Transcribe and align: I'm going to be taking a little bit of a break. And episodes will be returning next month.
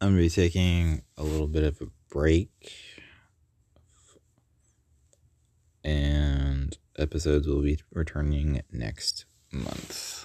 I'm 0.00 0.08
going 0.08 0.16
to 0.16 0.22
be 0.22 0.30
taking 0.30 1.02
a 1.16 1.22
little 1.22 1.46
bit 1.46 1.64
of 1.64 1.80
a 1.80 1.86
break. 2.10 2.50
And 5.82 6.76
episodes 6.98 7.46
will 7.46 7.62
be 7.62 7.78
returning 7.92 8.62
next 8.70 9.24
month. 9.52 10.15